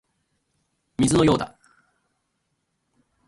[0.97, 1.55] 水のようだ